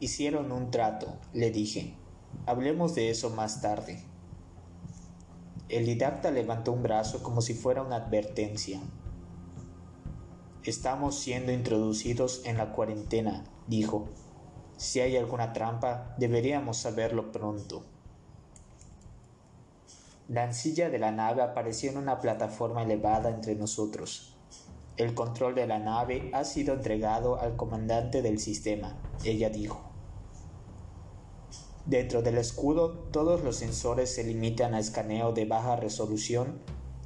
Hicieron 0.00 0.52
un 0.52 0.70
trato, 0.70 1.16
le 1.32 1.50
dije. 1.50 1.96
Hablemos 2.46 2.94
de 2.94 3.10
eso 3.10 3.30
más 3.30 3.60
tarde. 3.60 4.00
El 5.68 5.86
didacta 5.86 6.30
levantó 6.30 6.70
un 6.70 6.84
brazo 6.84 7.20
como 7.20 7.42
si 7.42 7.52
fuera 7.52 7.82
una 7.82 7.96
advertencia. 7.96 8.80
Estamos 10.62 11.18
siendo 11.18 11.50
introducidos 11.50 12.42
en 12.44 12.58
la 12.58 12.72
cuarentena, 12.72 13.42
dijo. 13.66 14.08
Si 14.76 15.00
hay 15.00 15.16
alguna 15.16 15.52
trampa, 15.52 16.14
deberíamos 16.16 16.76
saberlo 16.76 17.32
pronto. 17.32 17.82
La 20.28 20.44
ancilla 20.44 20.90
de 20.90 21.00
la 21.00 21.10
nave 21.10 21.42
apareció 21.42 21.90
en 21.90 21.96
una 21.96 22.20
plataforma 22.20 22.84
elevada 22.84 23.30
entre 23.30 23.56
nosotros. 23.56 24.36
El 24.96 25.14
control 25.14 25.56
de 25.56 25.66
la 25.66 25.80
nave 25.80 26.30
ha 26.32 26.44
sido 26.44 26.74
entregado 26.74 27.40
al 27.40 27.56
comandante 27.56 28.22
del 28.22 28.38
sistema, 28.38 28.96
ella 29.24 29.50
dijo. 29.50 29.87
Dentro 31.88 32.20
del 32.20 32.36
escudo 32.36 32.90
todos 33.12 33.42
los 33.42 33.56
sensores 33.56 34.14
se 34.14 34.22
limitan 34.22 34.74
a 34.74 34.78
escaneo 34.78 35.32
de 35.32 35.46
baja 35.46 35.74
resolución 35.74 36.60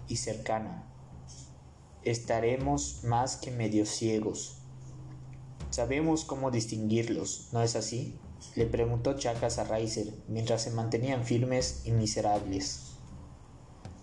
y 0.09 0.17
cercano. 0.17 0.83
Estaremos 2.03 3.05
más 3.05 3.37
que 3.37 3.53
medio 3.53 3.87
ciegos. 3.87 4.59
Sabemos 5.71 6.25
cómo 6.25 6.51
distinguirlos, 6.51 7.51
¿no 7.53 7.63
es 7.63 7.77
así? 7.77 8.19
Le 8.57 8.67
preguntó 8.67 9.17
Chacas 9.17 9.59
a 9.59 9.65
Reiser 9.65 10.13
mientras 10.27 10.63
se 10.63 10.73
mantenían 10.73 11.23
firmes 11.23 11.83
y 11.85 11.93
miserables. 11.93 12.97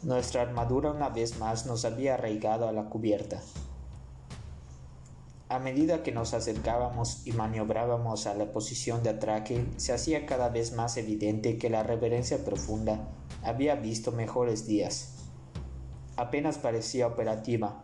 Nuestra 0.02 0.44
armadura 0.44 0.92
una 0.92 1.10
vez 1.10 1.40
más 1.40 1.66
nos 1.66 1.84
había 1.84 2.14
arraigado 2.14 2.70
a 2.70 2.72
la 2.72 2.86
cubierta. 2.86 3.42
A 5.50 5.58
medida 5.58 6.04
que 6.04 6.12
nos 6.12 6.36
acercábamos 6.36 7.26
y 7.26 7.32
maniobrábamos 7.32 8.28
a 8.28 8.36
la 8.36 8.52
posición 8.52 9.02
de 9.02 9.10
atraque, 9.10 9.66
se 9.78 9.94
hacía 9.94 10.28
cada 10.28 10.50
vez 10.50 10.74
más 10.74 10.96
evidente 10.96 11.58
que 11.58 11.72
la 11.72 11.82
reverencia 11.82 12.46
profunda 12.46 13.10
había 13.42 13.74
visto 13.74 14.12
mejores 14.12 14.68
días. 14.68 15.16
Apenas 16.18 16.60
parecía 16.60 17.08
operativa. 17.08 17.84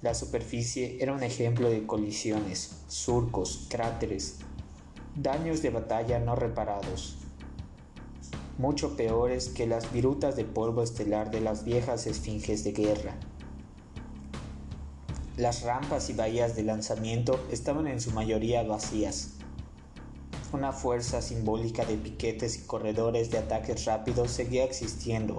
La 0.00 0.14
superficie 0.14 0.96
era 0.98 1.12
un 1.12 1.22
ejemplo 1.22 1.68
de 1.68 1.86
colisiones, 1.86 2.84
surcos, 2.88 3.66
cráteres, 3.68 4.38
daños 5.14 5.60
de 5.60 5.68
batalla 5.68 6.18
no 6.20 6.36
reparados, 6.36 7.18
mucho 8.56 8.96
peores 8.96 9.50
que 9.50 9.66
las 9.66 9.92
virutas 9.92 10.36
de 10.36 10.46
polvo 10.46 10.82
estelar 10.82 11.30
de 11.30 11.42
las 11.42 11.64
viejas 11.64 12.06
esfinges 12.06 12.64
de 12.64 12.72
guerra. 12.72 13.14
Las 15.36 15.62
rampas 15.62 16.10
y 16.10 16.12
bahías 16.12 16.54
de 16.54 16.62
lanzamiento 16.62 17.44
estaban 17.50 17.88
en 17.88 18.00
su 18.00 18.12
mayoría 18.12 18.62
vacías. 18.62 19.30
Una 20.52 20.70
fuerza 20.70 21.20
simbólica 21.22 21.84
de 21.84 21.96
piquetes 21.96 22.56
y 22.56 22.66
corredores 22.68 23.32
de 23.32 23.38
ataques 23.38 23.84
rápidos 23.84 24.30
seguía 24.30 24.62
existiendo, 24.62 25.38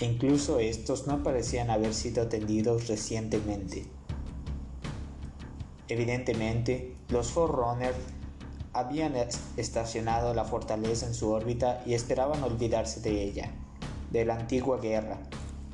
e 0.00 0.06
incluso 0.06 0.58
estos 0.58 1.06
no 1.06 1.22
parecían 1.22 1.68
haber 1.68 1.92
sido 1.92 2.22
atendidos 2.22 2.88
recientemente. 2.88 3.84
Evidentemente, 5.88 6.96
los 7.10 7.30
Forerunner 7.30 7.94
habían 8.72 9.16
estacionado 9.58 10.32
la 10.32 10.46
fortaleza 10.46 11.04
en 11.04 11.12
su 11.12 11.30
órbita 11.30 11.82
y 11.84 11.92
esperaban 11.92 12.42
olvidarse 12.42 13.00
de 13.00 13.22
ella, 13.22 13.52
de 14.10 14.24
la 14.24 14.36
antigua 14.36 14.80
guerra, 14.80 15.18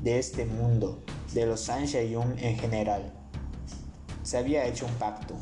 de 0.02 0.18
este 0.18 0.46
mundo, 0.46 0.98
de 1.32 1.46
los 1.46 1.60
Sanshayun 1.60 2.40
en 2.40 2.58
general. 2.58 3.21
Se 4.32 4.38
había 4.38 4.64
hecho 4.64 4.86
un 4.86 4.94
pacto, 4.94 5.34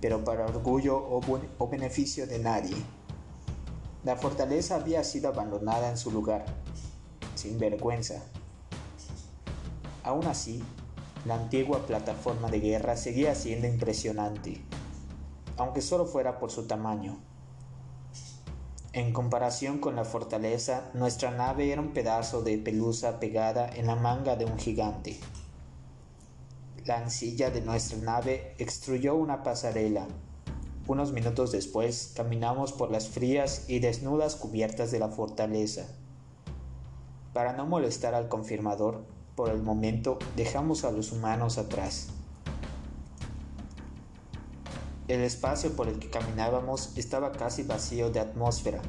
pero 0.00 0.22
para 0.22 0.46
orgullo 0.46 0.96
o, 0.96 1.68
beneficio 1.68 2.28
de 2.28 2.38
nadie. 2.38 2.76
La 4.04 4.14
fortaleza 4.14 4.76
había 4.76 5.02
sido 5.02 5.30
abandonada 5.30 5.90
en 5.90 5.96
su 5.96 6.12
lugar, 6.12 6.44
sin 7.34 7.58
vergüenza. 7.58 8.22
Aún 10.04 10.28
así, 10.28 10.62
la 11.24 11.34
antigua 11.34 11.86
plataforma 11.86 12.48
de 12.48 12.60
guerra 12.60 12.96
seguía 12.96 13.34
siendo 13.34 13.66
impresionante, 13.66 14.62
aunque 15.56 15.82
solo 15.82 16.06
fuera 16.06 16.38
por 16.38 16.52
su 16.52 16.68
tamaño. 16.68 17.18
En 18.92 19.12
comparación 19.12 19.78
con 19.78 19.96
la 19.96 20.04
fortaleza, 20.04 20.88
nuestra 20.94 21.32
nave 21.32 21.72
era 21.72 21.80
un 21.80 21.92
pedazo 21.92 22.42
de 22.42 22.58
pelusa 22.58 23.18
pegada 23.18 23.68
en 23.68 23.88
la 23.88 23.96
manga 23.96 24.36
de 24.36 24.44
un 24.44 24.56
gigante. 24.56 25.18
La 26.86 26.98
ancilla 26.98 27.50
de 27.50 27.62
nuestra 27.62 27.98
nave 27.98 28.54
extruyó 28.58 29.16
una 29.16 29.42
pasarela, 29.42 30.06
Unos 30.86 31.10
minutos 31.10 31.50
después 31.50 32.12
caminamos 32.14 32.72
por 32.72 32.92
las 32.92 33.08
frías 33.08 33.64
y 33.66 33.80
desnudas 33.80 34.36
cubiertas 34.36 34.92
de 34.92 35.00
la 35.00 35.08
fortaleza. 35.08 35.88
Para 37.32 37.54
no 37.54 37.66
molestar 37.66 38.14
al 38.14 38.28
confirmador, 38.28 39.04
por 39.34 39.50
el 39.50 39.62
momento 39.62 40.20
dejamos 40.36 40.84
a 40.84 40.92
los 40.92 41.10
humanos 41.10 41.58
atrás. 41.58 42.10
El 45.08 45.22
espacio 45.22 45.74
por 45.74 45.88
el 45.88 45.98
que 45.98 46.08
caminábamos 46.08 46.96
estaba 46.96 47.32
casi 47.32 47.64
vacío 47.64 48.10
de 48.10 48.20
atmósfera. 48.20 48.80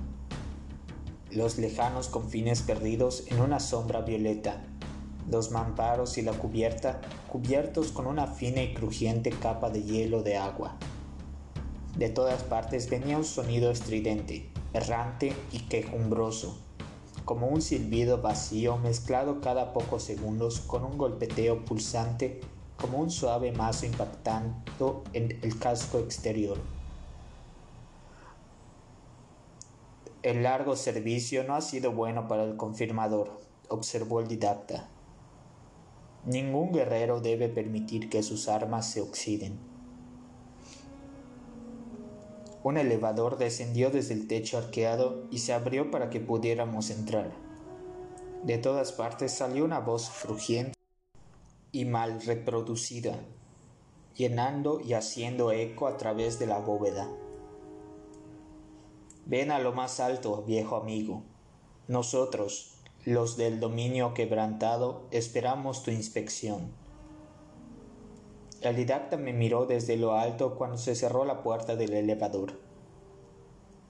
Los 1.32 1.58
lejanos 1.58 2.10
confines 2.10 2.62
perdidos 2.62 3.24
en 3.26 3.42
una 3.42 3.60
sombra 3.60 4.02
violeta, 4.02 4.64
los 5.30 5.52
mamparos 5.52 6.18
y 6.18 6.22
la 6.22 6.34
cubierta 6.34 7.02
cubiertos 7.30 7.92
con 7.92 8.08
una 8.08 8.28
fina 8.28 8.62
y 8.62 8.74
crujiente 8.74 9.30
capa 9.30 9.70
de 9.70 9.84
hielo 9.84 10.24
de 10.24 10.38
agua. 10.38 10.76
De 11.98 12.10
todas 12.10 12.44
partes 12.44 12.90
venía 12.90 13.18
un 13.18 13.26
sonido 13.26 13.72
estridente, 13.72 14.50
errante 14.74 15.34
y 15.52 15.60
quejumbroso, 15.62 16.58
como 17.26 17.48
un 17.48 17.62
silbido 17.62 18.22
vacío 18.22 18.78
mezclado 18.78 19.42
cada 19.42 19.74
pocos 19.74 20.04
segundos 20.04 20.60
con 20.62 20.86
un 20.86 20.98
golpeteo 20.98 21.66
pulsante 21.66 22.40
como 22.80 23.00
un 23.00 23.10
suave 23.10 23.52
mazo 23.52 23.86
impactando 23.86 25.04
en 25.14 25.40
el 25.42 25.58
casco 25.60 25.98
exterior. 26.00 26.58
El 30.22 30.44
largo 30.44 30.76
servicio 30.76 31.44
no 31.44 31.56
ha 31.56 31.62
sido 31.62 31.92
bueno 31.92 32.28
para 32.28 32.44
el 32.44 32.58
confirmador, 32.58 33.40
observó 33.70 34.20
el 34.20 34.28
didacta. 34.28 34.88
Ningún 36.28 36.74
guerrero 36.74 37.22
debe 37.22 37.48
permitir 37.48 38.10
que 38.10 38.22
sus 38.22 38.50
armas 38.50 38.92
se 38.92 39.00
oxiden. 39.00 39.58
Un 42.64 42.76
elevador 42.76 43.38
descendió 43.38 43.92
desde 43.92 44.14
el 44.14 44.28
techo 44.28 44.58
arqueado 44.58 45.24
y 45.32 45.38
se 45.38 45.54
abrió 45.54 45.90
para 45.90 46.10
que 46.10 46.20
pudiéramos 46.20 46.90
entrar. 46.90 47.32
De 48.44 48.58
todas 48.58 48.92
partes 48.92 49.32
salió 49.32 49.64
una 49.64 49.80
voz 49.80 50.10
crujiente 50.22 50.74
y 51.72 51.86
mal 51.86 52.22
reproducida, 52.22 53.18
llenando 54.14 54.82
y 54.82 54.96
haciendo 54.96 55.54
eco 55.54 55.88
a 55.88 55.96
través 55.96 56.40
de 56.40 56.48
la 56.48 56.60
bóveda. 56.60 57.08
Ven 59.26 59.50
a 59.52 59.60
lo 59.60 59.72
más 59.72 60.02
alto, 60.02 60.44
viejo 60.44 60.76
amigo. 60.76 61.24
Nosotros, 61.88 62.77
los 63.08 63.38
del 63.38 63.62
dominio 63.62 64.14
quebrantado, 64.14 65.08
esperamos 65.12 65.82
tu 65.82 65.92
inspección. 65.92 66.74
El 68.60 68.76
didacta 68.76 69.16
me 69.16 69.32
miró 69.32 69.66
desde 69.66 69.96
lo 69.96 70.16
alto 70.16 70.56
cuando 70.56 70.76
se 70.78 70.94
cerró 70.94 71.24
la 71.24 71.42
puerta 71.42 71.78
del 71.78 71.94
elevador. 71.94 72.60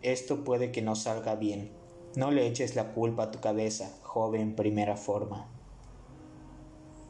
Esto 0.03 0.43
puede 0.43 0.71
que 0.71 0.83
no 0.83 0.95
salga 0.95 1.33
bien. 1.33 1.71
No 2.15 2.29
le 2.29 2.45
eches 2.45 2.75
la 2.75 2.93
culpa 2.93 3.23
a 3.23 3.31
tu 3.31 3.39
cabeza, 3.39 3.91
joven 4.03 4.55
primera 4.55 4.95
forma. 4.95 5.47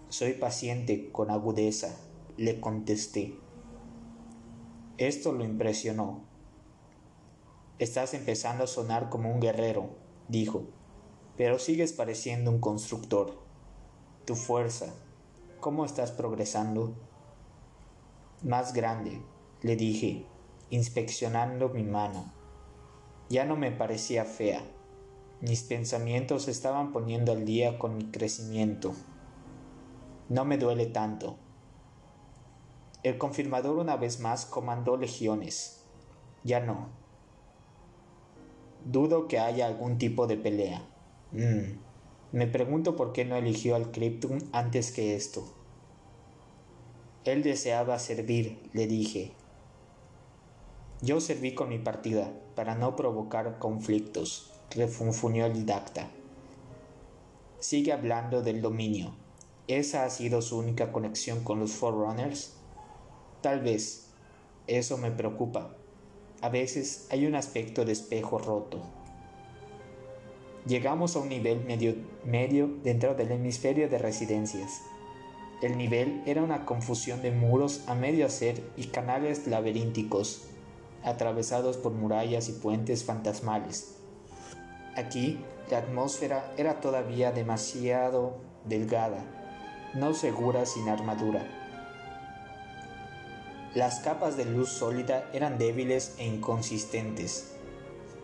Soy 0.08 0.32
paciente 0.32 1.12
con 1.12 1.30
agudeza, 1.30 1.94
le 2.38 2.62
contesté. 2.62 3.36
Esto 4.98 5.34
lo 5.34 5.44
impresionó. 5.44 6.22
Estás 7.80 8.14
empezando 8.14 8.64
a 8.64 8.68
sonar 8.68 9.10
como 9.10 9.30
un 9.30 9.42
guerrero, 9.42 9.90
dijo, 10.30 10.68
pero 11.38 11.60
sigues 11.60 11.94
pareciendo 11.94 12.50
un 12.50 12.60
constructor. 12.60 13.38
Tu 14.26 14.36
fuerza, 14.36 14.94
¿cómo 15.60 15.86
estás 15.86 16.12
progresando? 16.12 16.96
Más 18.44 18.74
grande, 18.74 19.22
le 19.62 19.76
dije, 19.76 20.26
inspeccionando 20.72 21.70
mi 21.70 21.84
mano. 21.84 22.34
Ya 23.30 23.46
no 23.46 23.56
me 23.56 23.72
parecía 23.72 24.26
fea. 24.26 24.64
Mis 25.40 25.62
pensamientos 25.62 26.48
estaban 26.48 26.92
poniendo 26.92 27.32
al 27.32 27.46
día 27.46 27.78
con 27.78 27.96
mi 27.96 28.06
crecimiento. 28.06 28.94
No 30.30 30.44
me 30.44 30.58
duele 30.58 30.88
tanto. 30.88 31.38
El 33.04 33.20
confirmador 33.20 33.78
una 33.78 33.96
vez 33.96 34.20
más 34.20 34.46
comandó 34.46 34.98
legiones. 34.98 35.84
Ya 36.44 36.60
no. 36.60 36.90
Dudo 38.86 39.28
que 39.28 39.38
haya 39.40 39.68
algún 39.68 39.98
tipo 39.98 40.26
de 40.26 40.38
pelea. 40.38 40.82
Mm. 41.32 41.80
Me 42.32 42.48
pregunto 42.48 42.96
por 42.96 43.14
qué 43.14 43.26
no 43.26 43.36
eligió 43.36 43.76
al 43.76 43.92
Cryptum 43.92 44.40
antes 44.52 44.92
que 44.92 45.16
esto. 45.16 45.48
Él 47.26 47.44
deseaba 47.44 48.00
servir, 48.00 48.60
le 48.74 48.88
dije. 48.88 49.34
Yo 51.02 51.20
serví 51.22 51.54
con 51.54 51.70
mi 51.70 51.78
partida 51.78 52.32
para 52.56 52.76
no 52.76 52.96
provocar 52.96 53.60
conflictos, 53.60 54.54
refunfuñó 54.72 55.46
el 55.46 55.54
didacta. 55.54 56.10
Sigue 57.60 57.92
hablando 57.92 58.42
del 58.42 58.62
dominio. 58.62 59.14
¿Esa 59.68 60.06
ha 60.06 60.10
sido 60.10 60.42
su 60.42 60.58
única 60.58 60.92
conexión 60.92 61.44
con 61.44 61.60
los 61.60 61.72
Forerunners? 61.72 62.54
Tal 63.42 63.62
vez. 63.62 64.08
Eso 64.68 64.98
me 64.98 65.12
preocupa. 65.12 65.76
A 66.42 66.50
veces 66.50 67.08
hay 67.10 67.26
un 67.26 67.36
aspecto 67.36 67.84
de 67.84 67.92
espejo 67.92 68.38
roto. 68.38 68.97
Llegamos 70.68 71.16
a 71.16 71.20
un 71.20 71.30
nivel 71.30 71.64
medio, 72.26 72.68
dentro 72.84 73.16
del 73.16 73.32
hemisferio 73.32 73.90
de 73.90 73.98
residencias. 73.98 74.82
El 75.62 75.78
nivel 75.78 76.22
era 76.26 76.44
una 76.44 76.66
confusión 76.66 77.22
de 77.22 77.32
muros 77.32 77.84
a 77.88 77.96
medio 77.96 78.26
hacer 78.26 78.62
y 78.76 78.86
canales 78.88 79.48
laberínticos, 79.48 80.44
atravesados 81.04 81.78
por 81.78 81.94
murallas 81.94 82.50
y 82.50 82.54
puentes 82.54 83.04
fantasmales. 83.04 83.96
Aquí 84.96 85.40
la 85.72 85.80
atmósfera 85.80 86.54
era 86.58 86.82
todavía 86.82 87.32
demasiado 87.32 88.38
delgada 88.66 89.38
no 89.94 90.14
segura 90.14 90.66
sin 90.66 90.90
armadura. 90.90 91.46
Las 93.74 94.00
capas 94.00 94.38
de 94.38 94.46
luz 94.46 94.70
sólida 94.70 95.30
eran 95.34 95.58
débiles 95.58 96.16
e 96.20 96.26
inconsistentes. 96.26 97.57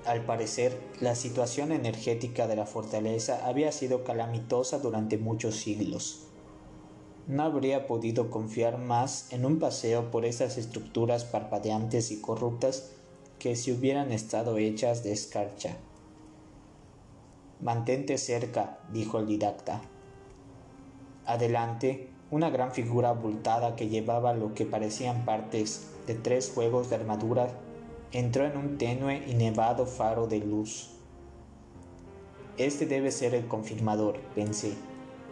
Al 0.05 0.25
parecer, 0.25 0.77
la 0.99 1.15
situación 1.15 1.71
energética 1.71 2.45
de 2.47 2.57
la 2.57 2.65
fortaleza 2.65 3.47
había 3.47 3.71
sido 3.71 4.03
calamitosa 4.03 4.79
durante 4.79 5.17
muchos 5.17 5.55
siglos. 5.55 6.27
No 7.25 7.43
habría 7.43 7.87
podido 7.87 8.29
confiar 8.29 8.77
más 8.77 9.31
en 9.31 9.45
un 9.45 9.59
paseo 9.59 10.11
por 10.11 10.25
esas 10.25 10.57
estructuras 10.57 11.23
parpadeantes 11.23 12.11
y 12.11 12.19
corruptas 12.19 12.91
que 13.39 13.55
si 13.55 13.71
hubieran 13.71 14.11
estado 14.11 14.57
hechas 14.57 15.05
de 15.05 15.13
escarcha. 15.13 15.77
Mantente 17.61 18.17
cerca, 18.17 18.79
dijo 18.91 19.19
el 19.19 19.27
didacta. 19.27 19.81
Adelante, 21.25 22.09
una 22.29 22.49
gran 22.49 22.73
figura 22.73 23.07
abultada 23.07 23.77
que 23.77 23.87
llevaba 23.87 24.33
lo 24.33 24.53
que 24.53 24.65
parecían 24.65 25.23
partes 25.23 25.87
de 26.07 26.15
tres 26.15 26.51
juegos 26.53 26.89
de 26.89 26.97
armadura 26.97 27.47
entró 28.13 28.45
en 28.45 28.57
un 28.57 28.77
tenue 28.77 29.23
y 29.27 29.33
nevado 29.33 29.87
faro 29.87 30.27
de 30.27 30.37
luz. 30.37 30.91
Este 32.57 32.85
debe 32.85 33.09
ser 33.09 33.33
el 33.33 33.47
confirmador, 33.47 34.19
pensé, 34.35 34.73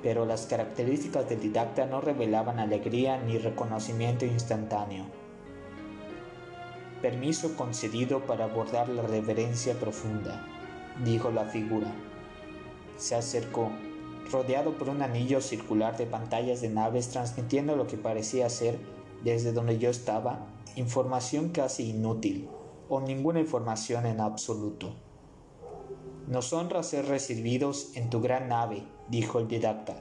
pero 0.02 0.26
las 0.26 0.48
características 0.48 1.30
del 1.30 1.39
didacta 1.39 1.86
no 1.86 2.02
revelaban 2.02 2.58
alegría 2.58 3.22
ni 3.22 3.38
reconocimiento 3.38 4.26
instantáneo. 4.26 5.06
Permiso 7.04 7.56
concedido 7.56 8.26
para 8.26 8.46
abordar 8.46 8.89
la 8.89 9.04
reverencia 9.04 9.76
profunda, 9.76 10.44
dijo 11.06 11.30
la 11.30 11.46
figura. 11.46 11.94
Se 12.98 13.13
acercó 13.13 13.70
rodeado 14.32 14.76
por 14.76 14.89
un 14.89 15.04
anillo 15.04 15.39
circular 15.41 15.98
de 15.98 16.08
pantallas 16.08 16.62
de 16.62 16.70
naves 16.70 17.10
transmitiendo 17.10 17.76
lo 17.76 17.86
que 17.86 17.98
parecía 17.98 18.50
ser, 18.50 18.80
desde 19.24 19.52
donde 19.52 19.78
yo 19.78 19.91
estaba, 19.91 20.48
información 20.76 21.50
casi 21.50 21.89
inútil, 21.91 22.50
o 22.93 22.99
ninguna 22.99 23.39
información 23.39 24.06
en 24.06 24.19
absoluto. 24.19 24.93
Nos 26.27 26.51
honra 26.51 26.84
ser 26.84 27.06
recibidos 27.06 27.95
en 27.95 28.10
tu 28.10 28.19
gran 28.19 28.49
nave, 28.49 28.84
dijo 29.08 29.39
el 29.39 29.47
didacta. 29.47 29.95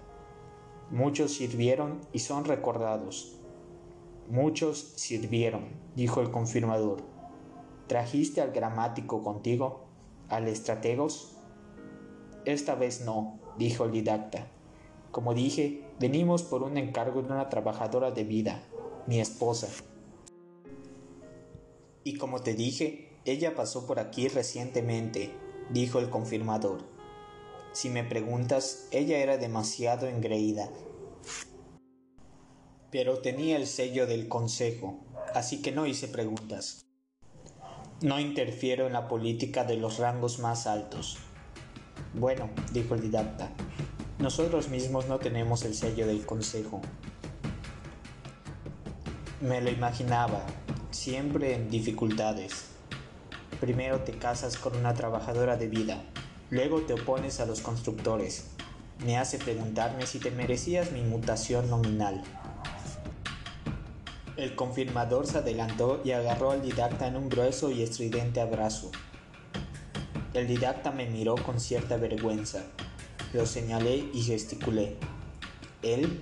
Muchos 0.91 1.33
sirvieron 1.33 2.01
y 2.13 2.19
son 2.19 2.45
recordados. 2.45 3.39
Muchos 4.29 4.93
sirvieron, 4.97 5.69
dijo 5.95 6.21
el 6.21 6.33
confirmador. 6.33 7.05
¿Trajiste 7.87 8.41
al 8.41 8.51
gramático 8.51 9.23
contigo? 9.23 9.85
¿Al 10.29 10.49
estrategos? 10.49 11.37
Esta 12.45 12.75
vez 12.75 13.03
no, 13.03 13.39
dijo 13.57 13.85
el 13.85 13.93
didacta. 13.93 14.49
Como 15.13 15.33
dije, 15.33 15.85
venimos 16.01 16.43
por 16.43 16.65
un 16.65 16.77
encargo 16.77 17.23
de 17.23 17.33
una 17.33 17.49
trabajadora 17.51 18.11
de 18.11 18.25
vida, 18.25 18.65
mi 19.07 19.21
esposa. 19.21 19.69
Y 22.05 22.17
como 22.17 22.41
te 22.41 22.55
dije, 22.55 23.11
ella 23.25 23.55
pasó 23.55 23.87
por 23.87 23.99
aquí 23.99 24.29
recientemente, 24.29 25.31
dijo 25.71 25.99
el 25.99 26.09
confirmador. 26.09 26.83
Si 27.73 27.89
me 27.89 28.03
preguntas, 28.03 28.89
ella 28.91 29.19
era 29.19 29.37
demasiado 29.37 30.07
engreída. 30.09 30.71
Pero 32.91 33.19
tenía 33.19 33.57
el 33.57 33.67
sello 33.67 34.07
del 34.07 34.29
consejo, 34.29 34.99
así 35.35 35.63
que 35.63 35.71
no 35.71 35.87
hice 35.87 36.09
preguntas. 36.09 36.87
No 38.03 38.19
interfiero 38.19 38.87
en 38.87 38.95
la 38.95 39.07
política 39.07 39.65
de 39.65 39.77
los 39.77 39.99
rangos 39.99 40.39
más 40.39 40.67
altos. 40.67 41.19
Bueno, 42.15 42.49
dijo 42.73 42.95
el 42.95 43.03
didacta, 43.03 43.51
nosotros 44.19 44.69
mismos 44.69 45.07
no 45.07 45.19
tenemos 45.19 45.65
el 45.65 45.75
sello 45.75 46.07
del 46.07 46.27
consejo. 46.27 46.81
Me 49.41 49.61
lo 49.61 49.71
imaginaba, 49.71 50.45
siempre 50.91 51.55
en 51.55 51.71
dificultades. 51.71 52.67
Primero 53.61 54.01
te 54.01 54.13
casas 54.13 54.57
con 54.57 54.77
una 54.77 54.95
trabajadora 54.95 55.57
de 55.57 55.69
vida, 55.69 56.03
luego 56.51 56.81
te 56.83 56.95
opones 56.95 57.41
a 57.41 57.47
los 57.47 57.61
constructores. 57.61 58.47
Me 59.05 59.17
hace 59.17 59.39
preguntarme 59.39 60.07
si 60.07 60.19
te 60.19 60.31
merecías 60.31 60.93
mi 60.93 61.03
mutación 61.03 61.71
nominal. 61.71 62.23
El 64.37 64.55
confirmador 64.55 65.27
se 65.27 65.39
adelantó 65.39 66.01
y 66.05 66.13
agarró 66.13 66.51
al 66.51 66.63
didacta 66.63 67.07
en 67.07 67.17
un 67.17 67.29
grueso 67.29 67.71
y 67.71 67.83
estridente 67.83 68.41
abrazo. 68.41 68.91
El 70.33 70.47
didacta 70.47 70.93
me 70.93 71.07
miró 71.07 71.35
con 71.35 71.61
cierta 71.61 71.97
vergüenza. 71.97 72.63
Lo 73.33 73.47
señalé 73.47 74.09
y 74.15 74.23
gesticulé. 74.23 74.97
¿Él? 75.83 76.21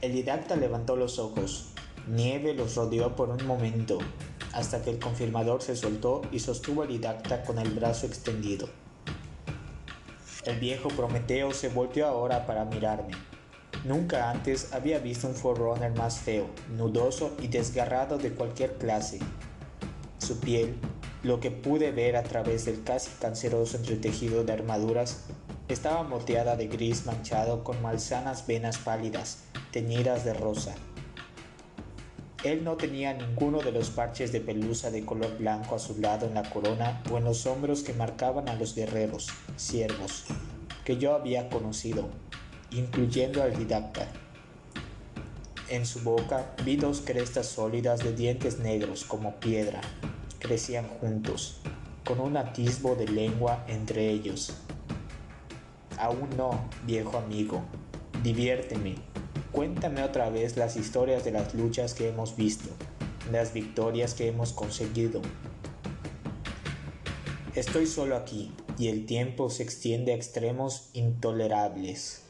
El 0.00 0.12
didacta 0.12 0.56
levantó 0.56 0.96
los 0.96 1.18
ojos. 1.18 1.67
Nieve 2.08 2.54
los 2.54 2.74
rodeó 2.74 3.14
por 3.14 3.28
un 3.28 3.46
momento, 3.46 3.98
hasta 4.54 4.82
que 4.82 4.88
el 4.90 4.98
confirmador 4.98 5.60
se 5.60 5.76
soltó 5.76 6.22
y 6.32 6.38
sostuvo 6.38 6.82
al 6.82 6.88
didacta 6.88 7.44
con 7.44 7.58
el 7.58 7.70
brazo 7.70 8.06
extendido. 8.06 8.68
El 10.46 10.58
viejo 10.58 10.88
Prometeo 10.88 11.52
se 11.52 11.68
volvió 11.68 12.06
ahora 12.06 12.46
para 12.46 12.64
mirarme. 12.64 13.12
Nunca 13.84 14.30
antes 14.30 14.72
había 14.72 14.98
visto 15.00 15.28
un 15.28 15.34
Forerunner 15.34 15.94
más 15.96 16.18
feo, 16.18 16.46
nudoso 16.74 17.36
y 17.42 17.48
desgarrado 17.48 18.16
de 18.16 18.32
cualquier 18.32 18.78
clase. 18.78 19.18
Su 20.16 20.40
piel, 20.40 20.76
lo 21.22 21.40
que 21.40 21.50
pude 21.50 21.92
ver 21.92 22.16
a 22.16 22.22
través 22.22 22.64
del 22.64 22.82
casi 22.84 23.10
canceroso 23.20 23.76
entretejido 23.76 24.44
de 24.44 24.52
armaduras, 24.54 25.24
estaba 25.68 26.02
moteada 26.04 26.56
de 26.56 26.68
gris 26.68 27.04
manchado 27.04 27.62
con 27.62 27.82
malsanas 27.82 28.46
venas 28.46 28.78
pálidas, 28.78 29.44
teñidas 29.70 30.24
de 30.24 30.32
rosa. 30.32 30.74
Él 32.44 32.62
no 32.62 32.76
tenía 32.76 33.14
ninguno 33.14 33.58
de 33.58 33.72
los 33.72 33.90
parches 33.90 34.30
de 34.30 34.40
pelusa 34.40 34.92
de 34.92 35.04
color 35.04 35.36
blanco 35.38 35.74
a 35.74 35.80
su 35.80 36.00
lado 36.00 36.26
en 36.26 36.34
la 36.34 36.48
corona 36.48 37.02
o 37.10 37.18
en 37.18 37.24
los 37.24 37.46
hombros 37.46 37.82
que 37.82 37.92
marcaban 37.92 38.48
a 38.48 38.54
los 38.54 38.76
guerreros, 38.76 39.26
siervos, 39.56 40.24
que 40.84 40.98
yo 40.98 41.14
había 41.14 41.48
conocido, 41.48 42.08
incluyendo 42.70 43.42
al 43.42 43.56
didacta. 43.56 44.06
En 45.68 45.84
su 45.84 46.00
boca 46.00 46.54
vi 46.64 46.76
dos 46.76 47.02
crestas 47.04 47.46
sólidas 47.46 48.04
de 48.04 48.12
dientes 48.12 48.60
negros 48.60 49.04
como 49.04 49.34
piedra. 49.40 49.80
Crecían 50.38 50.86
juntos, 50.86 51.60
con 52.04 52.20
un 52.20 52.36
atisbo 52.36 52.94
de 52.94 53.08
lengua 53.08 53.64
entre 53.66 54.10
ellos. 54.10 54.54
Aún 55.98 56.30
no, 56.36 56.68
viejo 56.86 57.18
amigo. 57.18 57.64
Diviérteme. 58.22 59.07
Cuéntame 59.52 60.02
otra 60.02 60.28
vez 60.30 60.56
las 60.56 60.76
historias 60.76 61.24
de 61.24 61.32
las 61.32 61.54
luchas 61.54 61.94
que 61.94 62.08
hemos 62.08 62.36
visto, 62.36 62.68
las 63.32 63.52
victorias 63.52 64.14
que 64.14 64.28
hemos 64.28 64.52
conseguido. 64.52 65.22
Estoy 67.54 67.86
solo 67.86 68.16
aquí 68.16 68.52
y 68.78 68.88
el 68.88 69.06
tiempo 69.06 69.50
se 69.50 69.62
extiende 69.62 70.12
a 70.12 70.16
extremos 70.16 70.90
intolerables. 70.92 72.27